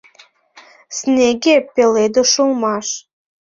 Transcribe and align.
Снеге 0.97 1.55
пеледыш 1.73 2.31
улмаш. 2.43 2.87